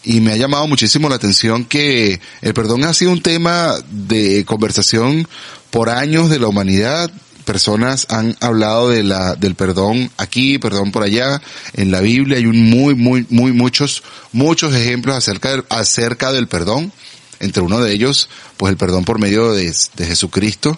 y 0.04 0.20
me 0.20 0.34
ha 0.34 0.38
llamado 0.38 0.68
muchísimo 0.68 1.10
la 1.10 1.16
atención 1.16 1.66
que 1.66 2.20
el 2.42 2.54
perdón 2.54 2.84
ha 2.84 2.94
sido 2.94 3.12
un 3.12 3.22
tema 3.22 3.76
de 3.90 4.44
conversación 4.46 5.28
por 5.72 5.90
años 5.90 6.30
de 6.30 6.40
la 6.40 6.48
humanidad. 6.48 7.10
Personas 7.46 8.08
han 8.10 8.38
hablado 8.40 8.90
de 8.90 9.04
la, 9.04 9.36
del 9.36 9.56
perdón 9.56 10.12
aquí, 10.18 10.60
perdón 10.60 10.92
por 10.92 11.04
allá. 11.04 11.42
En 11.74 11.92
la 11.92 12.02
Biblia 12.02 12.38
hay 12.38 12.46
un 12.46 12.70
muy, 12.70 12.96
muy, 12.96 13.26
muy 13.30 13.52
muchos, 13.54 14.04
muchos 14.32 14.74
ejemplos 14.76 15.16
acerca 15.16 15.52
del, 15.52 15.66
acerca 15.70 16.32
del 16.32 16.48
perdón. 16.48 16.92
Entre 17.40 17.62
uno 17.62 17.82
de 17.82 17.92
ellos, 17.92 18.30
pues 18.56 18.72
el 18.72 18.78
perdón 18.78 19.04
por 19.04 19.20
medio 19.20 19.52
de, 19.54 19.74
de 19.96 20.06
Jesucristo 20.06 20.78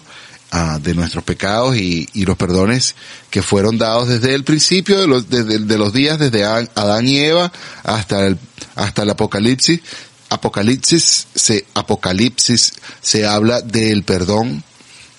uh, 0.52 0.78
de 0.80 0.94
nuestros 0.94 1.24
pecados 1.24 1.76
y, 1.76 2.08
y, 2.12 2.24
los 2.24 2.36
perdones 2.36 2.94
que 3.30 3.42
fueron 3.42 3.78
dados 3.78 4.08
desde 4.08 4.34
el 4.34 4.44
principio 4.44 5.00
de 5.00 5.06
los, 5.06 5.28
de, 5.28 5.44
de, 5.44 5.58
de 5.60 5.78
los 5.78 5.92
días, 5.92 6.18
desde 6.18 6.44
Adán 6.44 7.08
y 7.08 7.18
Eva 7.18 7.52
hasta 7.82 8.26
el, 8.26 8.38
hasta 8.74 9.02
el 9.02 9.10
Apocalipsis. 9.10 9.80
Apocalipsis 10.28 11.28
se, 11.34 11.66
Apocalipsis 11.74 12.72
se 13.00 13.26
habla 13.26 13.60
del 13.60 14.02
perdón 14.02 14.64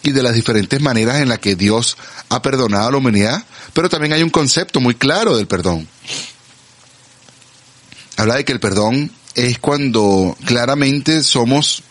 y 0.03 0.11
de 0.11 0.23
las 0.23 0.33
diferentes 0.33 0.81
maneras 0.81 1.17
en 1.17 1.29
las 1.29 1.39
que 1.39 1.55
Dios 1.55 1.97
ha 2.29 2.41
perdonado 2.41 2.87
a 2.87 2.91
la 2.91 2.97
humanidad, 2.97 3.43
pero 3.73 3.89
también 3.89 4.13
hay 4.13 4.23
un 4.23 4.29
concepto 4.29 4.79
muy 4.79 4.95
claro 4.95 5.37
del 5.37 5.47
perdón. 5.47 5.87
Habla 8.17 8.35
de 8.35 8.45
que 8.45 8.51
el 8.51 8.59
perdón 8.59 9.11
es 9.35 9.59
cuando 9.59 10.35
claramente 10.45 11.23
somos 11.23 11.83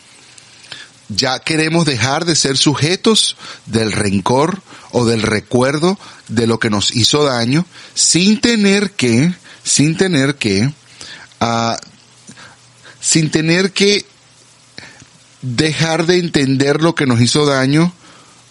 ya 1.09 1.39
queremos 1.39 1.85
dejar 1.85 2.25
de 2.25 2.35
ser 2.35 2.57
sujetos 2.57 3.37
del 3.65 3.91
rencor 3.91 4.61
o 4.91 5.05
del 5.05 5.21
recuerdo 5.21 5.97
de 6.27 6.47
lo 6.47 6.59
que 6.59 6.69
nos 6.69 6.95
hizo 6.95 7.23
daño 7.23 7.65
sin 7.93 8.41
tener 8.41 8.91
que, 8.91 9.33
sin 9.63 9.97
tener 9.97 10.35
que, 10.35 10.71
uh, 11.41 11.75
sin 12.99 13.31
tener 13.31 13.71
que 13.71 14.05
dejar 15.41 16.05
de 16.05 16.19
entender 16.19 16.81
lo 16.81 16.95
que 16.95 17.05
nos 17.05 17.21
hizo 17.21 17.45
daño. 17.45 17.93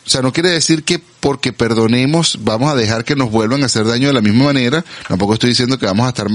O 0.07 0.09
sea, 0.09 0.23
no 0.23 0.33
quiere 0.33 0.51
decir 0.51 0.85
que 0.85 1.01
porque 1.27 1.53
perdonemos 1.53 2.39
vamos 2.43 2.71
a 2.71 2.77
dejar 2.77 3.05
que 3.05 3.17
nos 3.17 3.33
vuelvan 3.33 3.65
a 3.65 3.67
hacer 3.67 3.85
daño 3.85 4.07
de 4.07 4.15
la 4.15 4.21
misma 4.21 4.45
manera. 4.45 4.85
Tampoco 5.09 5.35
estoy 5.35 5.51
diciendo 5.51 5.79
que 5.79 5.87
vamos 5.87 6.07
a 6.07 6.11
estar 6.11 6.29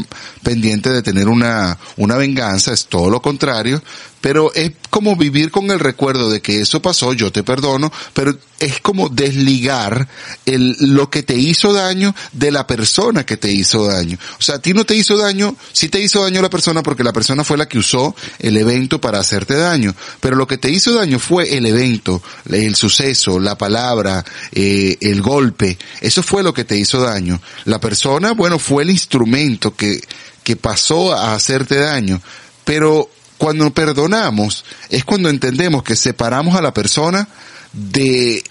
pendientes 0.44 0.92
de 0.92 1.02
tener 1.02 1.30
una, 1.30 1.78
una 1.96 2.18
venganza, 2.18 2.74
es 2.74 2.88
todo 2.88 3.10
lo 3.10 3.22
contrario, 3.22 3.82
pero 4.22 4.54
es 4.54 4.72
como 4.90 5.16
vivir 5.16 5.52
con 5.52 5.70
el 5.72 5.80
recuerdo 5.80 6.30
de 6.30 6.42
que 6.42 6.62
eso 6.62 6.82
pasó, 6.82 7.14
yo 7.14 7.32
te 7.32 7.44
perdono, 7.44 7.92
pero 8.14 8.38
es 8.60 8.80
como 8.80 9.10
desligar 9.10 10.08
el, 10.46 10.76
lo 10.80 11.10
que 11.10 11.24
te 11.24 11.36
hizo 11.36 11.74
daño 11.74 12.16
de 12.32 12.52
la 12.52 12.68
persona 12.68 13.26
que 13.26 13.36
te 13.36 13.52
hizo 13.52 13.88
daño. 13.88 14.20
O 14.38 14.42
sea, 14.42 14.56
a 14.56 14.62
ti 14.62 14.74
no 14.74 14.86
te 14.86 14.96
hizo 14.96 15.18
daño, 15.18 15.56
sí 15.74 15.90
te 15.90 16.00
hizo 16.00 16.24
daño 16.24 16.42
la 16.42 16.50
persona 16.50 16.84
porque 16.84 17.04
la 17.04 17.14
persona 17.14 17.44
fue 17.44 17.58
la 17.58 17.68
que 17.68 17.80
usó 17.80 18.16
el 18.38 18.56
evento 18.58 19.02
para 19.02 19.20
hacerte 19.20 19.56
daño, 19.56 19.96
pero 20.20 20.36
lo 20.36 20.48
que 20.48 20.60
te 20.60 20.70
hizo 20.70 20.94
daño 20.94 21.18
fue 21.18 21.58
el 21.58 21.66
evento, 21.66 22.22
el 22.50 22.76
suceso, 22.76 23.40
la 23.40 23.58
palabra, 23.58 24.24
eh, 24.52 24.98
el 25.02 25.22
golpe, 25.24 25.80
eso 26.00 26.22
fue 26.22 26.44
lo 26.44 26.54
que 26.54 26.64
te 26.64 26.78
hizo 26.78 27.02
daño. 27.02 27.42
La 27.66 27.80
persona, 27.80 28.34
bueno, 28.34 28.60
fue 28.60 28.84
el 28.84 28.92
instrumento 28.92 29.76
que, 29.76 30.02
que 30.44 30.56
pasó 30.56 31.14
a 31.14 31.34
hacerte 31.34 31.78
daño, 31.78 32.22
pero 32.64 33.10
cuando 33.42 33.74
perdonamos 33.74 34.64
es 34.92 35.04
cuando 35.04 35.28
entendemos 35.28 35.82
que 35.82 35.96
separamos 35.96 36.56
a 36.56 36.62
la 36.62 36.76
persona 36.76 37.28
de, 37.74 38.44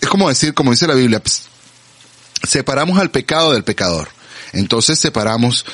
es 0.00 0.08
como 0.08 0.30
decir, 0.30 0.54
como 0.54 0.70
dice 0.70 0.86
la 0.86 0.94
Biblia, 0.94 1.22
separamos 2.42 2.98
al 2.98 3.10
pecado 3.10 3.52
del 3.52 3.62
pecador. 3.62 4.08
Entonces 4.54 4.98
separamos 4.98 5.66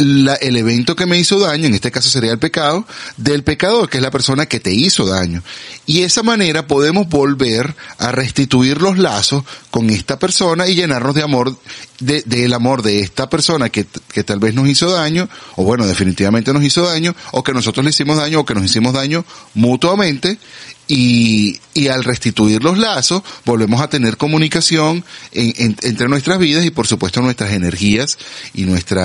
la, 0.00 0.34
el 0.34 0.56
evento 0.56 0.96
que 0.96 1.06
me 1.06 1.18
hizo 1.18 1.38
daño, 1.38 1.66
en 1.66 1.74
este 1.74 1.90
caso 1.90 2.08
sería 2.08 2.32
el 2.32 2.38
pecado, 2.38 2.86
del 3.16 3.44
pecador, 3.44 3.88
que 3.88 3.98
es 3.98 4.02
la 4.02 4.10
persona 4.10 4.46
que 4.46 4.60
te 4.60 4.72
hizo 4.72 5.06
daño. 5.06 5.42
Y 5.86 6.00
de 6.00 6.06
esa 6.06 6.22
manera 6.22 6.66
podemos 6.66 7.08
volver 7.08 7.74
a 7.98 8.12
restituir 8.12 8.80
los 8.80 8.98
lazos 8.98 9.44
con 9.70 9.90
esta 9.90 10.18
persona 10.18 10.66
y 10.66 10.74
llenarnos 10.74 11.14
de 11.14 11.22
amor, 11.22 11.56
del 12.00 12.22
de, 12.24 12.54
amor 12.54 12.82
de 12.82 13.00
esta 13.00 13.28
persona 13.28 13.68
que, 13.68 13.86
que 14.12 14.24
tal 14.24 14.38
vez 14.38 14.54
nos 14.54 14.68
hizo 14.68 14.90
daño, 14.90 15.28
o 15.56 15.64
bueno, 15.64 15.86
definitivamente 15.86 16.52
nos 16.52 16.64
hizo 16.64 16.86
daño, 16.86 17.14
o 17.32 17.44
que 17.44 17.52
nosotros 17.52 17.84
le 17.84 17.90
hicimos 17.90 18.16
daño, 18.16 18.40
o 18.40 18.44
que 18.44 18.54
nos 18.54 18.64
hicimos 18.64 18.94
daño 18.94 19.24
mutuamente, 19.54 20.38
y, 20.90 21.60
y 21.72 21.86
al 21.86 22.02
restituir 22.02 22.64
los 22.64 22.76
lazos 22.76 23.22
volvemos 23.44 23.80
a 23.80 23.88
tener 23.88 24.16
comunicación 24.16 25.04
en, 25.30 25.54
en, 25.56 25.76
entre 25.82 26.08
nuestras 26.08 26.40
vidas 26.40 26.64
y 26.64 26.70
por 26.70 26.88
supuesto 26.88 27.22
nuestras 27.22 27.52
energías 27.52 28.18
y 28.54 28.64
nuestro 28.64 29.00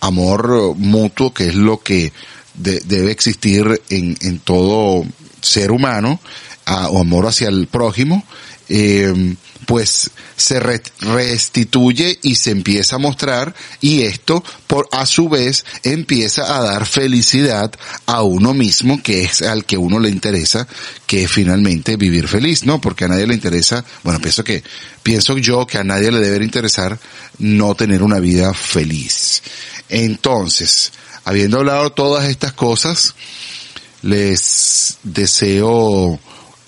amor 0.00 0.74
mutuo 0.76 1.32
que 1.32 1.46
es 1.46 1.54
lo 1.54 1.80
que 1.82 2.12
de, 2.54 2.80
debe 2.80 3.12
existir 3.12 3.80
en, 3.90 4.16
en, 4.20 4.40
todo 4.40 5.04
ser 5.40 5.70
humano 5.70 6.20
o 6.66 7.00
amor 7.00 7.26
hacia 7.26 7.48
el 7.48 7.68
prójimo. 7.68 8.24
Eh, 8.68 9.36
pues 9.66 10.10
se 10.36 10.58
re 10.58 10.82
restituye 11.00 12.18
y 12.22 12.36
se 12.36 12.50
empieza 12.50 12.96
a 12.96 12.98
mostrar 12.98 13.54
y 13.80 14.02
esto 14.02 14.42
por 14.66 14.88
a 14.92 15.06
su 15.06 15.28
vez 15.28 15.64
empieza 15.82 16.56
a 16.56 16.62
dar 16.62 16.86
felicidad 16.86 17.72
a 18.06 18.22
uno 18.22 18.54
mismo 18.54 19.02
que 19.02 19.22
es 19.22 19.42
al 19.42 19.64
que 19.64 19.76
uno 19.76 19.98
le 19.98 20.08
interesa 20.08 20.66
que 21.06 21.28
finalmente 21.28 21.96
vivir 21.96 22.28
feliz, 22.28 22.64
¿no? 22.64 22.80
Porque 22.80 23.04
a 23.04 23.08
nadie 23.08 23.26
le 23.26 23.34
interesa, 23.34 23.84
bueno, 24.02 24.20
pienso 24.20 24.44
que, 24.44 24.62
pienso 25.02 25.38
yo 25.38 25.66
que 25.66 25.78
a 25.78 25.84
nadie 25.84 26.10
le 26.10 26.20
debe 26.20 26.44
interesar 26.44 26.98
no 27.38 27.74
tener 27.74 28.02
una 28.02 28.20
vida 28.20 28.54
feliz. 28.54 29.42
Entonces, 29.88 30.92
habiendo 31.24 31.58
hablado 31.58 31.90
todas 31.90 32.28
estas 32.28 32.52
cosas, 32.52 33.14
les 34.02 34.98
deseo 35.02 36.18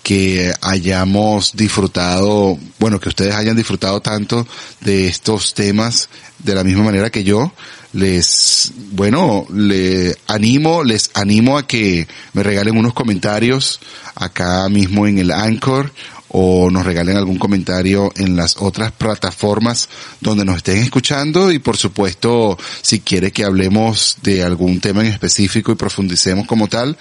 que 0.02 0.52
hayamos 0.60 1.52
disfrutado, 1.54 2.58
bueno, 2.78 2.98
que 2.98 3.08
ustedes 3.08 3.34
hayan 3.34 3.56
disfrutado 3.56 4.00
tanto 4.00 4.46
de 4.80 5.06
estos 5.06 5.54
temas 5.54 6.08
de 6.38 6.54
la 6.54 6.64
misma 6.64 6.84
manera 6.84 7.10
que 7.10 7.24
yo. 7.24 7.52
Les, 7.92 8.72
bueno, 8.92 9.46
le 9.52 10.16
animo, 10.26 10.82
les 10.82 11.10
animo 11.14 11.58
a 11.58 11.66
que 11.66 12.08
me 12.32 12.42
regalen 12.42 12.76
unos 12.76 12.94
comentarios 12.94 13.80
acá 14.14 14.68
mismo 14.68 15.06
en 15.06 15.18
el 15.18 15.30
Anchor 15.30 15.92
o 16.32 16.70
nos 16.70 16.86
regalen 16.86 17.16
algún 17.16 17.38
comentario 17.38 18.10
en 18.16 18.36
las 18.36 18.56
otras 18.56 18.90
plataformas 18.92 19.88
donde 20.20 20.46
nos 20.46 20.56
estén 20.56 20.78
escuchando 20.78 21.52
y 21.52 21.58
por 21.58 21.76
supuesto 21.76 22.58
si 22.80 23.00
quiere 23.00 23.32
que 23.32 23.44
hablemos 23.44 24.16
de 24.22 24.42
algún 24.42 24.80
tema 24.80 25.02
en 25.02 25.08
específico 25.08 25.72
y 25.72 25.76
profundicemos 25.76 26.46
como 26.46 26.68
tal, 26.68 26.96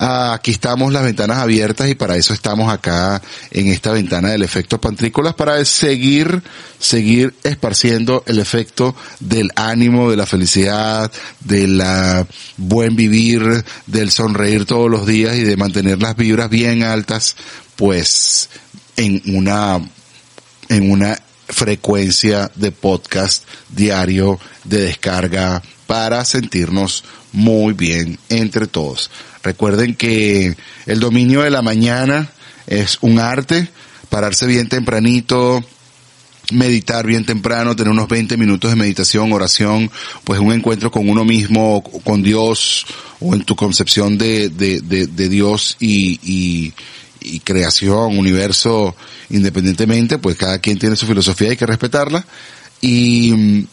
aquí 0.00 0.52
estamos 0.52 0.94
las 0.94 1.02
ventanas 1.02 1.38
abiertas 1.38 1.90
y 1.90 1.94
para 1.94 2.16
eso 2.16 2.32
estamos 2.32 2.72
acá 2.72 3.20
en 3.50 3.66
esta 3.66 3.92
ventana 3.92 4.30
del 4.30 4.42
efecto 4.42 4.80
pantrícolas 4.80 5.34
para 5.34 5.62
seguir, 5.66 6.42
seguir 6.78 7.34
esparciendo 7.44 8.24
el 8.26 8.38
efecto 8.38 8.96
del 9.20 9.50
ánimo, 9.56 10.10
de 10.10 10.16
la 10.16 10.24
felicidad, 10.24 11.12
de 11.40 11.68
la 11.68 12.26
buen 12.56 12.96
vivir, 12.96 13.62
del 13.86 14.10
sonreír 14.10 14.64
todos 14.64 14.90
los 14.90 15.06
días 15.06 15.36
y 15.36 15.44
de 15.44 15.58
mantener 15.58 16.00
las 16.00 16.16
vibras 16.16 16.48
bien 16.48 16.82
altas, 16.82 17.36
pues 17.76 18.48
en 18.96 19.22
una, 19.36 19.80
en 20.70 20.90
una 20.90 21.20
frecuencia 21.46 22.50
de 22.54 22.72
podcast 22.72 23.44
diario 23.68 24.40
de 24.64 24.80
descarga 24.80 25.62
para 25.86 26.24
sentirnos 26.24 27.04
muy 27.32 27.74
bien 27.74 28.18
entre 28.28 28.66
todos. 28.66 29.10
Recuerden 29.42 29.94
que 29.94 30.56
el 30.86 31.00
dominio 31.00 31.42
de 31.42 31.50
la 31.50 31.62
mañana 31.62 32.30
es 32.66 32.98
un 33.00 33.18
arte, 33.18 33.68
pararse 34.08 34.46
bien 34.46 34.68
tempranito, 34.68 35.64
meditar 36.52 37.06
bien 37.06 37.24
temprano, 37.24 37.76
tener 37.76 37.92
unos 37.92 38.08
20 38.08 38.36
minutos 38.36 38.70
de 38.70 38.76
meditación, 38.76 39.32
oración, 39.32 39.90
pues 40.24 40.40
un 40.40 40.52
encuentro 40.52 40.90
con 40.90 41.08
uno 41.08 41.24
mismo, 41.24 41.82
con 41.82 42.22
Dios, 42.22 42.86
o 43.20 43.34
en 43.34 43.44
tu 43.44 43.54
concepción 43.54 44.18
de, 44.18 44.48
de, 44.48 44.80
de, 44.80 45.28
Dios 45.28 45.76
y, 45.78 46.18
y, 46.22 46.72
y, 47.20 47.40
creación, 47.40 48.18
universo, 48.18 48.96
independientemente, 49.28 50.18
pues 50.18 50.36
cada 50.36 50.58
quien 50.58 50.78
tiene 50.78 50.96
su 50.96 51.06
filosofía, 51.06 51.50
hay 51.50 51.56
que 51.56 51.66
respetarla. 51.66 52.24
Y 52.80 53.66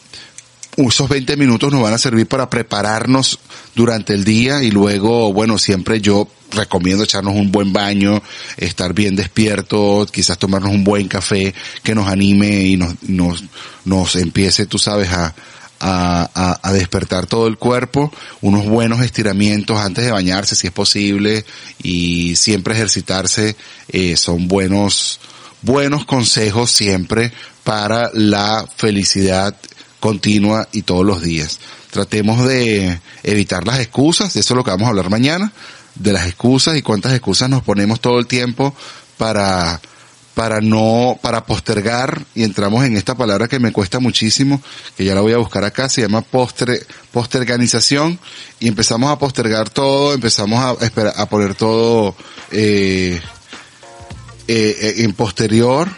esos 0.77 1.09
20 1.09 1.37
minutos 1.37 1.71
nos 1.71 1.81
van 1.81 1.93
a 1.93 1.97
servir 1.97 2.27
para 2.27 2.49
prepararnos 2.49 3.39
durante 3.75 4.13
el 4.13 4.23
día 4.23 4.61
y 4.61 4.69
luego, 4.69 5.33
bueno, 5.33 5.57
siempre 5.57 6.01
yo 6.01 6.27
recomiendo 6.51 7.03
echarnos 7.03 7.35
un 7.35 7.51
buen 7.51 7.73
baño, 7.73 8.21
estar 8.57 8.93
bien 8.93 9.15
despierto, 9.15 10.05
quizás 10.11 10.37
tomarnos 10.37 10.71
un 10.71 10.83
buen 10.83 11.07
café 11.07 11.53
que 11.83 11.95
nos 11.95 12.07
anime 12.07 12.61
y 12.61 12.77
nos, 12.77 13.01
nos, 13.03 13.43
nos 13.85 14.15
empiece, 14.15 14.67
tú 14.67 14.77
sabes, 14.77 15.09
a, 15.09 15.33
a, 15.79 16.59
a, 16.61 16.73
despertar 16.73 17.25
todo 17.25 17.47
el 17.47 17.57
cuerpo, 17.57 18.11
unos 18.41 18.65
buenos 18.65 19.01
estiramientos 19.01 19.77
antes 19.79 20.05
de 20.05 20.11
bañarse 20.11 20.55
si 20.55 20.67
es 20.67 20.73
posible 20.73 21.43
y 21.81 22.35
siempre 22.35 22.75
ejercitarse 22.75 23.55
eh, 23.89 24.15
son 24.15 24.47
buenos, 24.47 25.19
buenos 25.61 26.05
consejos 26.05 26.71
siempre 26.71 27.31
para 27.63 28.09
la 28.13 28.67
felicidad 28.77 29.55
continua 29.99 30.67
y 30.71 30.83
todos 30.83 31.05
los 31.05 31.21
días. 31.21 31.59
Tratemos 31.91 32.45
de 32.47 32.99
evitar 33.23 33.65
las 33.65 33.79
excusas, 33.79 34.33
de 34.33 34.41
eso 34.41 34.53
es 34.53 34.57
lo 34.57 34.63
que 34.63 34.71
vamos 34.71 34.87
a 34.87 34.89
hablar 34.89 35.09
mañana, 35.09 35.51
de 35.95 36.13
las 36.13 36.27
excusas 36.27 36.77
y 36.77 36.81
cuántas 36.81 37.13
excusas 37.13 37.49
nos 37.49 37.63
ponemos 37.63 37.99
todo 37.99 38.19
el 38.19 38.27
tiempo 38.27 38.75
para 39.17 39.81
para 40.37 40.61
no, 40.61 41.17
para 41.19 41.47
postergar, 41.47 42.23
y 42.35 42.43
entramos 42.43 42.85
en 42.85 42.95
esta 42.95 43.15
palabra 43.15 43.47
que 43.47 43.57
me 43.57 43.71
cuesta 43.71 43.99
muchísimo, 43.99 44.61
que 44.95 45.03
ya 45.03 45.15
la 45.15 45.21
voy 45.21 45.33
a 45.33 45.37
buscar 45.37 45.63
acá, 45.63 45.89
se 45.89 46.01
llama 46.01 46.21
poster, 46.21 46.85
posterganización, 47.11 48.19
y 48.59 48.67
empezamos 48.67 49.09
a 49.09 49.17
postergar 49.17 49.71
todo, 49.71 50.13
empezamos 50.13 50.63
a, 50.63 51.21
a 51.21 51.25
poner 51.27 51.55
todo 51.55 52.15
eh, 52.51 53.19
eh, 54.47 54.93
en 54.97 55.13
posterior, 55.13 55.89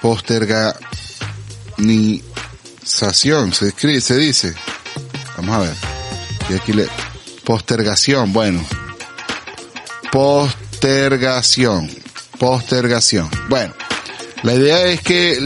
posterga, 0.00 0.74
ni, 1.76 2.22
se 2.84 3.68
escribe, 3.68 4.00
se 4.00 4.16
dice. 4.16 4.54
Vamos 5.36 5.56
a 5.56 5.58
ver. 5.60 5.74
Y 6.50 6.54
aquí 6.54 6.72
le, 6.72 6.86
postergación, 7.44 8.32
bueno. 8.32 8.64
Postergación. 10.12 11.90
Postergación. 12.38 13.30
Bueno. 13.48 13.74
La 14.42 14.54
idea 14.54 14.86
es 14.86 15.00
que 15.00 15.38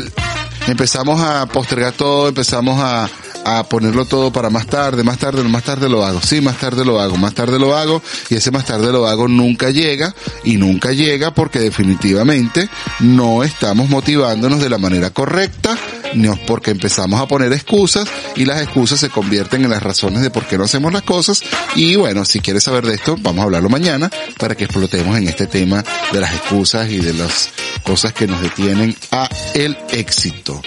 empezamos 0.66 1.20
a 1.20 1.46
postergar 1.46 1.92
todo, 1.92 2.28
empezamos 2.28 2.80
a, 2.80 3.08
a 3.44 3.62
ponerlo 3.64 4.04
todo 4.04 4.32
para 4.32 4.50
más 4.50 4.66
tarde, 4.66 5.02
más 5.04 5.18
tarde, 5.18 5.42
más 5.44 5.62
tarde 5.62 5.88
lo 5.88 6.04
hago, 6.04 6.20
sí, 6.20 6.40
más 6.40 6.58
tarde 6.58 6.84
lo 6.84 7.00
hago, 7.00 7.16
más 7.16 7.32
tarde 7.32 7.58
lo 7.58 7.76
hago, 7.76 8.02
y 8.28 8.34
ese 8.34 8.50
más 8.50 8.66
tarde 8.66 8.92
lo 8.92 9.06
hago 9.06 9.28
nunca 9.28 9.70
llega, 9.70 10.14
y 10.44 10.56
nunca 10.56 10.92
llega 10.92 11.32
porque 11.32 11.60
definitivamente 11.60 12.68
no 13.00 13.42
estamos 13.42 13.88
motivándonos 13.88 14.60
de 14.60 14.68
la 14.68 14.78
manera 14.78 15.10
correcta, 15.10 15.78
no 16.14 16.36
porque 16.46 16.70
empezamos 16.70 17.20
a 17.20 17.26
poner 17.26 17.52
excusas, 17.52 18.08
y 18.36 18.44
las 18.44 18.62
excusas 18.62 19.00
se 19.00 19.10
convierten 19.10 19.64
en 19.64 19.70
las 19.70 19.82
razones 19.82 20.22
de 20.22 20.30
por 20.30 20.46
qué 20.46 20.58
no 20.58 20.64
hacemos 20.64 20.92
las 20.92 21.02
cosas, 21.02 21.42
y 21.74 21.96
bueno, 21.96 22.24
si 22.24 22.40
quieres 22.40 22.64
saber 22.64 22.86
de 22.86 22.94
esto, 22.94 23.16
vamos 23.20 23.40
a 23.40 23.44
hablarlo 23.44 23.68
mañana, 23.68 24.10
para 24.38 24.54
que 24.54 24.64
explotemos 24.64 25.16
en 25.16 25.28
este 25.28 25.46
tema 25.46 25.84
de 26.12 26.20
las 26.20 26.32
excusas 26.32 26.90
y 26.90 26.98
de 26.98 27.14
las 27.14 27.50
cosas 27.82 28.12
que 28.12 28.26
nos 28.26 28.40
detienen 28.40 28.96
a 29.10 29.28
el 29.54 29.76
éxito. 29.90 30.60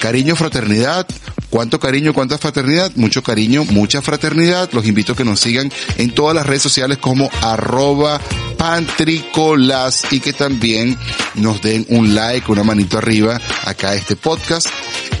Cariño, 0.00 0.36
fraternidad, 0.36 1.06
cuánto 1.50 1.80
cariño, 1.80 2.14
cuánta 2.14 2.38
fraternidad, 2.38 2.92
mucho 2.94 3.22
cariño, 3.22 3.64
mucha 3.64 4.00
fraternidad. 4.00 4.70
Los 4.72 4.86
invito 4.86 5.12
a 5.12 5.16
que 5.16 5.24
nos 5.24 5.40
sigan 5.40 5.72
en 5.96 6.14
todas 6.14 6.36
las 6.36 6.46
redes 6.46 6.62
sociales 6.62 6.98
como 6.98 7.28
arroba 7.42 8.20
pantricolas 8.58 10.04
y 10.10 10.20
que 10.20 10.32
también 10.32 10.98
nos 11.36 11.62
den 11.62 11.86
un 11.88 12.14
like, 12.14 12.50
una 12.50 12.64
manito 12.64 12.98
arriba 12.98 13.40
acá 13.64 13.90
a 13.90 13.94
este 13.94 14.16
podcast. 14.16 14.66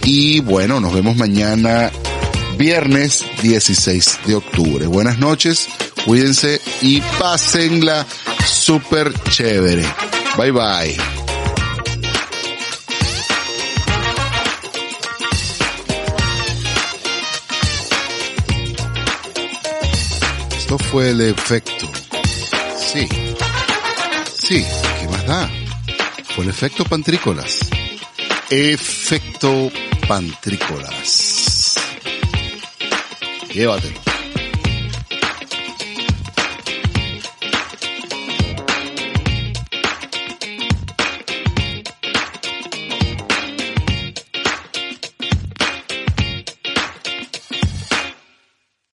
Y 0.04 0.40
bueno, 0.40 0.80
nos 0.80 0.92
vemos 0.92 1.16
mañana 1.16 1.90
viernes 2.58 3.24
16 3.42 4.20
de 4.26 4.34
octubre. 4.34 4.86
Buenas 4.86 5.18
noches, 5.18 5.68
cuídense 6.04 6.60
y 6.82 7.00
pásenla 7.18 8.06
súper 8.44 9.14
chévere. 9.30 9.86
Bye 10.36 10.50
bye. 10.50 10.96
Esto 20.56 20.78
fue 20.78 21.10
el 21.10 21.20
efecto. 21.22 21.86
Sí. 22.76 23.27
Sí, 24.48 24.64
¿qué 24.98 25.08
más 25.08 25.26
da? 25.26 25.46
Fue 26.34 26.42
el 26.42 26.48
efecto 26.48 26.82
pantrícolas. 26.82 27.68
Efecto 28.48 29.70
pantrícolas. 30.08 31.74
Llévatelo. 33.52 34.07